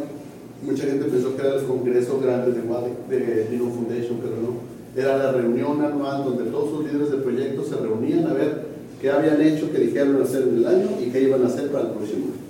[0.63, 5.01] mucha gente pensó que era el congreso grande de WADEC, de Genome Foundation, pero no.
[5.01, 8.67] Era la reunión anual donde todos los líderes de proyectos se reunían a ver
[9.01, 11.85] qué habían hecho, qué dijeron hacer en el año y qué iban a hacer para
[11.85, 12.47] el próximo año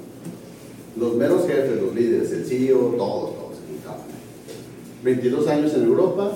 [0.99, 4.16] los meros jefes, los líderes, el CEO, todos, todos se.
[5.03, 6.33] 22 años en Europa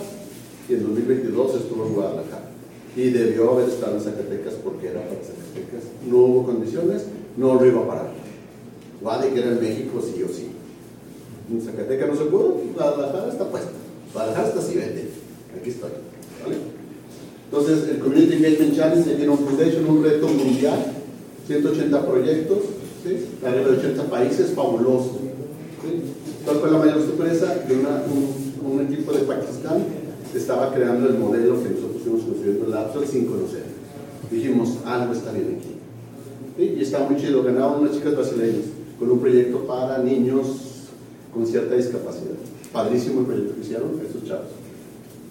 [0.69, 2.51] y en 2022 estuvo en Guadalajara.
[2.97, 5.91] Y debió haber estado en Zacatecas porque era para Zacatecas.
[6.09, 8.11] No hubo condiciones, no lo iba a parar.
[9.01, 10.49] Guadalajara en México sí o sí.
[11.51, 13.71] En Zacatecas no se pudo, Guadalajara está puesta.
[14.13, 15.09] Guadalajara está así, vete.
[15.59, 15.91] Aquí estoy.
[17.51, 20.93] Entonces, el Community Engagement Challenge tiene un foundation, un reto mundial,
[21.49, 22.59] 180 proyectos,
[23.05, 23.27] ¿sí?
[23.45, 25.19] arriba de 80 países, fabuloso.
[26.45, 27.65] ¿Cuál fue la mayor sorpresa?
[27.67, 27.87] Que un,
[28.81, 29.85] un, equipo de Pakistán
[30.35, 33.65] estaba creando el modelo que nosotros fuimos construyendo el Lapsol sin conocer.
[34.31, 35.75] Dijimos, algo está bien aquí.
[36.57, 36.75] ¿sí?
[36.79, 38.67] Y está muy chido, ganaron unas chicas brasileñas
[38.99, 40.47] con un proyecto para niños
[41.35, 42.37] con cierta discapacidad.
[42.73, 44.47] Padrísimo el proyecto que hicieron esos chavos.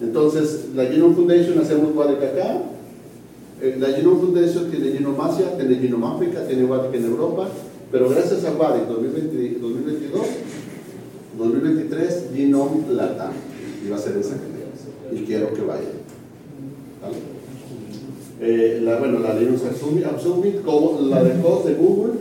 [0.02, 2.64] Entonces, la Genome Foundation hacemos Guadalajara
[3.62, 7.50] eh, la Genome Foundation tiene Genome Asia, tiene Genome África, tiene WADIC en Europa,
[7.92, 9.72] pero gracias a WADIC 2022,
[11.38, 13.32] 2023, Genome Latam,
[13.86, 15.82] y va a ser que y quiero que vaya.
[18.42, 22.14] Eh, bueno, la Linux Summit, como la de COS de Google,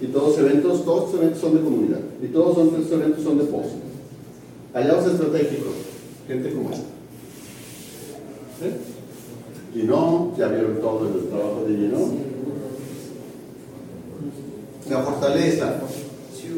[0.00, 3.38] y todos los eventos, todos los eventos son de comunidad, y todos estos eventos son
[3.38, 3.70] de post.
[4.72, 5.74] Aliados estratégicos,
[6.26, 6.84] gente como esta.
[8.62, 9.84] ¿Eh?
[9.84, 12.30] no ya vieron todo el trabajo de Ginón.
[14.90, 15.80] La fortaleza,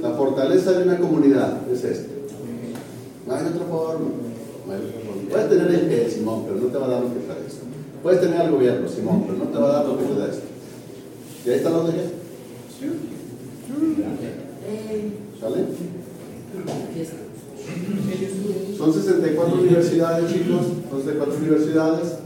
[0.00, 2.12] la fortaleza de una comunidad es esto.
[3.26, 4.10] No hay otra forma.
[5.30, 7.64] Puedes tener el Simón, pero no te va a dar lo que te da esto.
[8.02, 10.26] Puedes tener al gobierno, Simón, pero no te va a dar lo que te da
[10.26, 10.42] esto.
[11.44, 11.92] ¿Y ahí está lo de
[15.40, 15.64] ¿Sale?
[18.76, 22.18] Son 64 universidades, chicos, son 64 universidades.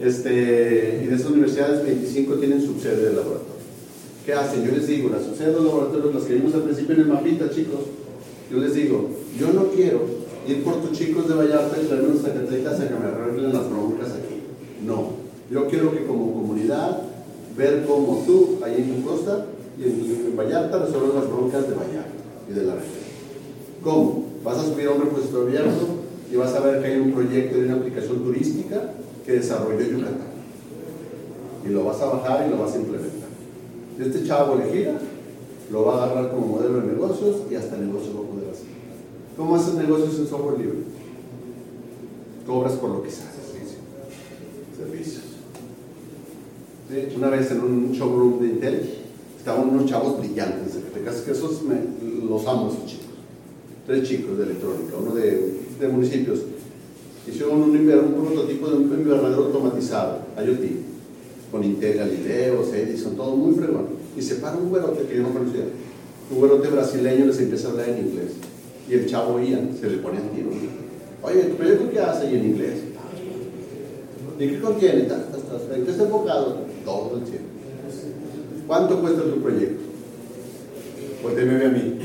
[0.00, 3.53] Este, y de esas universidades, 25 tienen subsede de laboratorio.
[4.24, 4.64] ¿Qué hacen?
[4.64, 7.06] Yo les digo, las subsedes de los laboratorios, las que vimos al principio en el
[7.08, 7.80] mapita, chicos,
[8.50, 10.00] yo les digo, yo no quiero
[10.48, 13.68] ir por tus chicos de Vallarta y traerme unos Zacatecas a que me arreglen las
[13.68, 14.40] broncas aquí.
[14.86, 15.10] No,
[15.50, 17.02] yo quiero que como comunidad,
[17.56, 19.46] ver cómo tú, ahí en tu costa
[19.78, 22.10] y en, Vallarta, resuelvan las broncas de Vallarta
[22.50, 23.04] y de la región.
[23.82, 24.24] ¿Cómo?
[24.42, 25.86] Vas a subir a un repositorio abierto
[26.32, 28.90] y vas a ver que hay un proyecto de una aplicación turística
[29.26, 30.34] que desarrolló Yucatán.
[31.66, 33.33] Y lo vas a bajar y lo vas a implementar.
[33.98, 34.98] Este chavo le gira,
[35.70, 38.50] lo va a agarrar como modelo de negocios y hasta el negocio va a poder
[38.50, 38.66] hacer.
[39.36, 40.78] ¿Cómo haces negocios en software libre?
[42.46, 43.34] Cobras por lo que sabes.
[44.76, 45.22] Servicios.
[47.16, 48.90] Una vez en un showroom de Intel
[49.38, 50.74] estaban unos chavos brillantes,
[51.24, 53.06] que esos los amo, esos chicos.
[53.86, 56.40] Tres chicos de electrónica, uno de, de municipios
[57.26, 60.83] hicieron un, un prototipo de un invernadero automatizado, IoT,
[61.54, 63.86] con Intel, Galileo, Edison, todo muy fregón.
[64.16, 65.62] Y se para un güerote que yo no conocía,
[66.32, 68.32] un güerote brasileño les empieza a hablar en inglés.
[68.90, 70.50] Y el chavo Ian se le pone tiro.
[71.22, 72.32] Oye, ¿tu proyecto qué hace?
[72.32, 72.74] Y en inglés.
[74.40, 75.02] ¿Y qué contiene?
[75.02, 76.56] ¿En qué está enfocado?
[76.84, 77.48] Todo el tiempo.
[78.66, 79.82] ¿Cuánto cuesta tu proyecto?
[81.22, 81.98] Pues déme a mí.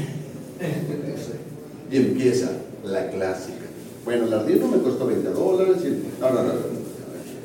[1.92, 2.52] Y empieza
[2.86, 3.66] la clásica.
[4.06, 5.78] Bueno, el Ardino me costó 20 dólares.
[5.84, 6.22] Y...
[6.22, 6.54] No, no, no,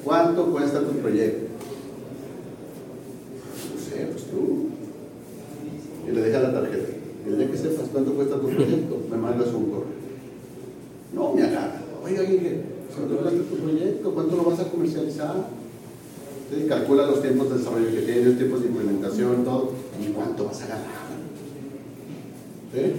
[0.04, 1.46] ¿Cuánto cuesta tu proyecto?
[3.74, 4.68] No sé, pues tú.
[6.06, 6.88] Y le deja la tarjeta.
[7.24, 10.04] Y el día que sepas cuánto cuesta tu proyecto, me mandas un correo.
[11.14, 11.80] No me agarra.
[12.04, 12.22] Oiga,
[12.94, 14.14] ¿cuánto cuesta tu proyecto?
[14.14, 15.64] ¿Cuánto lo vas a comercializar?
[16.68, 20.66] Calcula los tiempos de desarrollo que tienes, tiempos de implementación, todo, y cuánto vas a
[20.66, 21.04] ganar.
[22.72, 22.92] ¿Sí?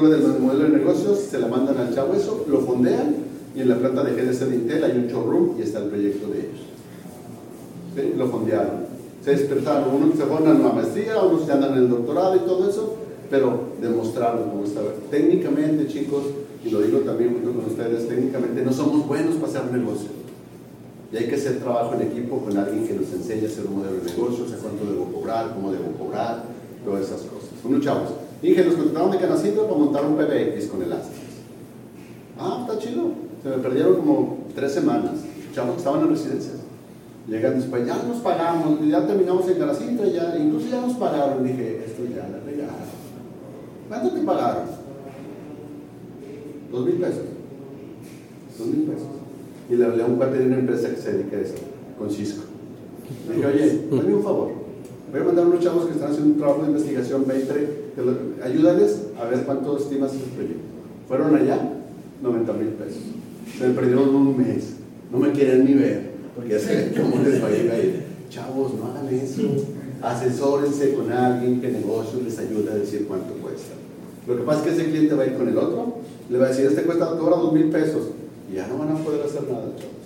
[0.00, 3.16] La estructura del modelo de negocios, se la mandan al chavo eso, lo fondean
[3.56, 6.28] y en la planta de GDC de Intel hay un showroom y está el proyecto
[6.28, 8.16] de ellos.
[8.16, 8.86] Lo fondearon.
[9.24, 12.40] Se despertaron, unos se fueron a una maestría, unos se andan en el doctorado y
[12.40, 12.94] todo eso,
[13.28, 14.90] pero demostraron cómo estaba.
[15.10, 16.22] Técnicamente, chicos,
[16.64, 20.10] y lo digo también junto con ustedes, técnicamente no somos buenos para hacer negocio.
[21.12, 23.78] Y hay que hacer trabajo en equipo con alguien que nos enseñe a hacer un
[23.78, 26.44] modelo de negocio, a cuánto debo cobrar, cómo debo cobrar,
[26.84, 27.50] todas esas cosas.
[27.64, 28.10] Unos chavos.
[28.42, 31.16] Dije, nos contrataron de Canacito para montar un PBX con el Astra.
[32.38, 33.10] Ah, está chido.
[33.42, 35.12] Se me perdieron como tres semanas.
[35.54, 36.54] Chavos estaban en residencias.
[37.28, 41.44] Llegan después, ya nos pagamos, ya terminamos en Canacito, ya, incluso ya nos pagaron.
[41.44, 42.74] Dije, esto ya la regaron.
[43.88, 44.62] ¿Cuánto te pagaron?
[46.72, 47.24] Dos mil pesos.
[48.56, 49.08] Dos mil pesos.
[49.68, 51.54] Y le hablé a un cuate de una empresa que se dedica a eso,
[51.98, 52.44] con Cisco.
[53.28, 54.48] Le dije, oye, dame un favor.
[55.10, 57.87] Voy a mandar a unos chavos que están haciendo un trabajo de investigación 20,
[58.42, 60.62] ayúdales a ver cuánto estimas el proyecto.
[61.08, 61.72] Fueron allá,
[62.22, 63.02] 90 mil pesos.
[63.58, 64.74] Se me perdieron un mes.
[65.10, 67.78] No me quieren ni ver, porque ya sé cómo les va a llegar.
[68.30, 69.42] Chavos, no hagan eso.
[70.02, 73.74] Asesórense con alguien que negocio les ayude a decir cuánto cuesta.
[74.26, 75.96] Lo que pasa es que ese cliente va a ir con el otro,
[76.28, 78.08] le va a decir, este cuesta ahora dos mil pesos,
[78.52, 79.98] y ya no van a poder hacer nada, chavos.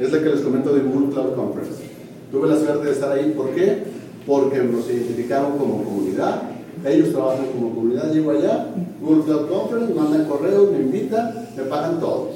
[0.00, 1.82] Es la que les comento de Google Cloud Conference.
[2.30, 3.82] Tuve la suerte de estar ahí, ¿por qué?
[4.26, 6.42] Porque nos identificaron como comunidad,
[6.84, 8.68] ellos trabajan como comunidad, llego allá,
[9.00, 12.30] Google Cloud Conference, mandan correos, me invitan, me pagan todo.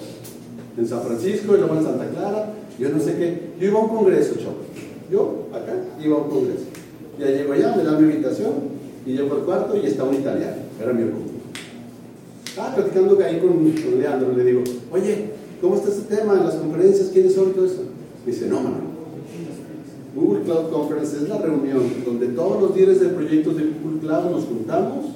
[0.76, 2.46] En San Francisco y luego en Santa Clara,
[2.78, 3.52] yo no sé qué.
[3.60, 4.56] Yo iba a un congreso, chavos.
[5.10, 6.64] Yo, acá, iba a un congreso.
[7.18, 8.52] Ya llego allá, me dan mi invitación,
[9.06, 11.34] y llego al cuarto y está un italiano, era mi orgullo.
[12.44, 16.34] Estaba platicando ahí con, con Leandro, le digo, oye, ¿cómo está este tema?
[16.34, 17.82] Las conferencias, ¿quiénes son todo eso?
[18.24, 18.93] Me dice, no, mano.
[20.14, 24.30] Google Cloud Conference es la reunión donde todos los líderes de proyectos de Google Cloud
[24.30, 25.06] nos juntamos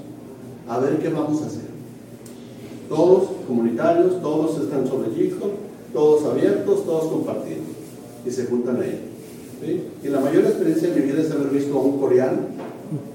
[0.69, 1.69] a ver qué vamos a hacer.
[2.89, 5.53] Todos comunitarios, todos están sobre GitHub,
[5.93, 7.67] todos abiertos, todos compartiendo.
[8.27, 9.01] Y se juntan ahí.
[9.65, 9.83] ¿sí?
[10.03, 12.39] Y la mayor experiencia de mi vida es haber visto a un coreano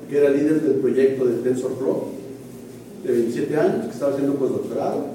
[0.09, 2.03] que era líder del proyecto de TensorFlow,
[3.03, 5.05] de 27 años, que estaba haciendo postdoctorado,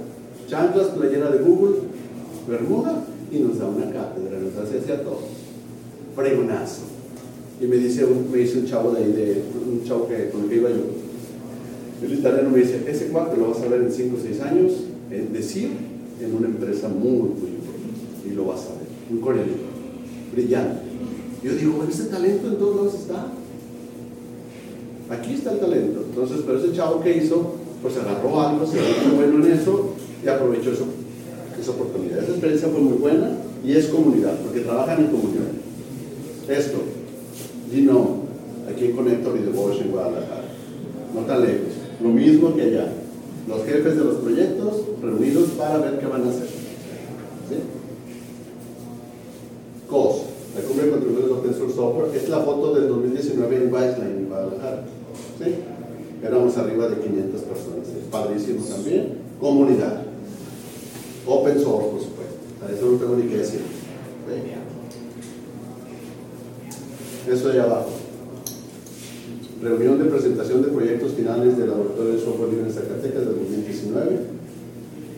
[0.48, 1.76] chanclas, playera de Google,
[2.48, 5.20] bermuda, y nos da una cátedra, nos hace hacia todo.
[6.18, 6.83] Fregonazo.
[7.61, 10.42] Y me dice, un, me dice un chavo de ahí, de, un chavo que, con
[10.42, 10.83] el que iba yo,
[12.02, 14.72] el italiano me dice, ese cuate lo vas a ver en 5 o 6 años,
[15.12, 15.70] en decir,
[16.20, 19.52] en una empresa muy, muy importante, y lo vas a ver, un coreano,
[20.33, 20.81] brillante.
[21.42, 23.33] Yo digo, ese talento en todos lados está.
[25.11, 26.04] Aquí está el talento.
[26.09, 30.28] Entonces, pero ese chavo que hizo, pues agarró algo, se hizo bueno en eso y
[30.28, 32.24] aprovechó esa oportunidad.
[32.24, 33.31] Esa experiencia fue muy buena
[33.64, 35.57] y es comunidad, porque trabajan en comunidad.
[36.48, 36.78] Esto,
[37.70, 38.22] Gino,
[38.70, 40.44] aquí en Connector y de en Guadalajara,
[41.14, 41.74] no tan lejos.
[42.02, 42.92] Lo mismo que allá.
[43.46, 46.46] Los jefes de los proyectos reunidos para ver qué van a hacer.
[47.48, 47.56] ¿Sí?
[49.88, 50.16] COS,
[50.54, 54.28] la Cumbre de Contribuciones Open Source Software, es la foto del 2019 en Wiseline, en
[54.28, 54.84] Guadalajara.
[56.22, 57.88] Éramos arriba de 500 personas.
[58.11, 59.18] Padrísimo también.
[59.40, 60.03] Comunidad.
[61.26, 62.36] Open source, por supuesto.
[62.66, 63.78] A eso no tengo ni que decir.
[67.51, 67.88] Allá abajo.
[69.62, 74.18] Reunión de presentación de proyectos finales del Laboratorio de Software Libre en Zacatecas del 2019.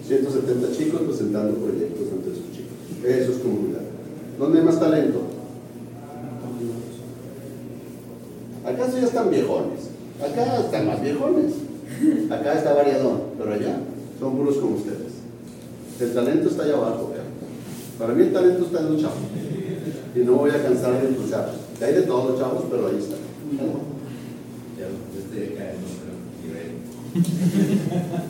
[0.07, 2.72] 170 chicos presentando proyectos entre sus chicos.
[3.05, 3.81] Eso es comunidad.
[4.39, 5.22] ¿Dónde hay más talento?
[8.64, 9.81] Acá ya están viejones.
[10.22, 11.53] Acá están más viejones.
[12.31, 13.22] Acá está variadón.
[13.39, 13.81] Pero allá
[14.20, 15.18] son puros como ustedes.
[16.01, 17.09] El talento está allá abajo.
[17.11, 17.24] ¿verdad?
[17.99, 19.18] Para mí el talento está en los chavos.
[20.14, 21.70] Y no voy a cansar de impulsarlos.
[21.81, 23.16] Hay de todos los chavos, pero ahí está.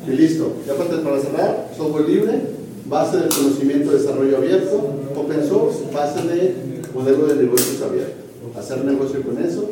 [0.07, 0.53] Y listo.
[0.67, 2.41] Ya para cerrar, software libre,
[2.87, 6.55] base del conocimiento de desarrollo abierto, open source, base de
[6.95, 8.15] modelo de negocios abierto.
[8.59, 9.71] Hacer negocio con eso.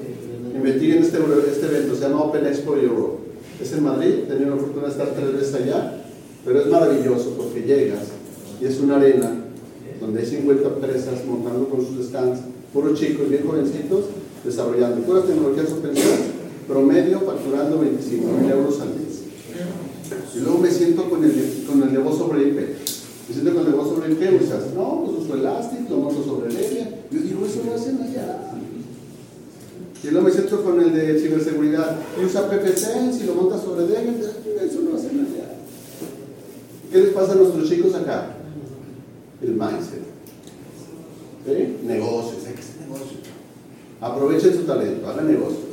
[0.55, 1.19] Investiguen este,
[1.51, 3.19] este evento, se llama Open Expo Europe.
[3.63, 6.03] Es en Madrid, he tenido la fortuna de estar tres veces allá,
[6.45, 8.05] pero es maravilloso porque llegas
[8.61, 9.38] y es una arena
[10.09, 12.41] donde hay 50 empresas montando con sus stands,
[12.73, 14.07] puros chicos bien jovencitos,
[14.43, 15.93] desarrollando puras tecnologías source,
[16.67, 19.21] promedio facturando 25 mil euros al mes.
[20.35, 22.57] Y luego me siento con el, con el negocio sobre IP.
[22.57, 26.55] Me siento con el negocio sobre IP, usas, no, pues uso Elastic, lo monto sobre
[26.55, 26.89] Debian.
[27.11, 28.53] Yo digo, eso lo hacen allá.
[30.03, 33.87] Y luego me siento con el de ciberseguridad y usa PPSense y lo monta sobre
[33.87, 34.17] Debian.
[34.17, 35.53] Eso lo hacen allá.
[36.91, 38.38] ¿Qué les pasa a nuestros chicos acá?
[39.43, 40.03] El mindset.
[41.47, 41.77] ¿Sí?
[44.01, 45.69] Aprovechen su talento, hagan negocios.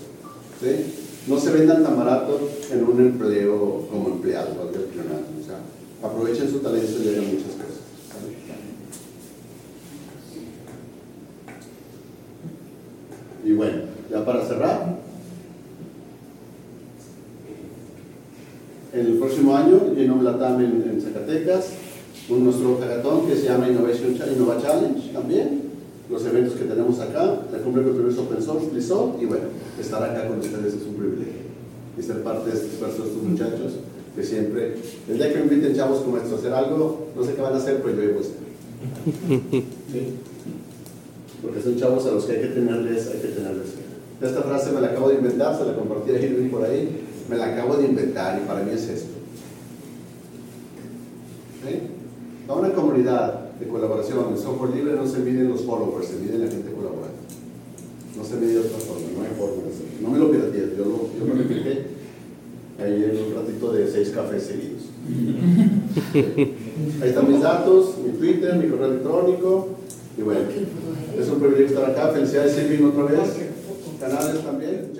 [0.59, 1.03] ¿sí?
[1.27, 2.39] No se vendan tan barato
[2.71, 5.59] en un empleo como empleado, o sea,
[6.07, 7.65] aprovechen su talento y hagan muchas cosas.
[13.43, 14.97] Y bueno, ya para cerrar,
[18.93, 21.69] el próximo año, Genome Latam en, en Zacatecas,
[22.29, 25.61] un nuestro hackathon que se llama Innovation Innova Challenge también,
[26.09, 29.45] los eventos que tenemos acá, la cumbre de open source, Blizzard, y bueno,
[29.79, 31.45] estar acá con ustedes es un privilegio.
[31.97, 33.73] Y ser parte de este esfuerzo de estos muchachos,
[34.15, 34.75] que siempre,
[35.09, 37.53] el día que me inviten chavos como estos a hacer algo, no sé qué van
[37.53, 38.45] a hacer, pero yo voy a estar.
[39.91, 40.15] ¿Sí?
[41.41, 43.67] Porque son chavos a los que hay que tenerles, hay que tenerles.
[44.21, 47.37] Esta frase me la acabo de inventar, se la compartí a Irving por ahí, me
[47.37, 49.13] la acabo de inventar y para mí es esto.
[51.67, 51.94] ¿Sí?
[52.47, 56.37] A una comunidad de colaboración en software libre no se miden los followers, se mide
[56.37, 57.17] la gente colaborando.
[58.15, 59.91] No se mide de otra forma, no hay forma de hacerlo.
[60.01, 61.95] No me lo pirateé, yo, lo, yo me lo expliqué
[62.79, 64.83] ahí en un ratito de seis cafés seguidos.
[67.01, 69.69] Ahí están mis datos, mi Twitter, mi correo electrónico.
[70.17, 70.41] Y bueno,
[71.17, 72.09] es un privilegio estar acá.
[72.09, 73.19] Felicidades, Silvin, otra vez.
[73.99, 74.91] Canales también.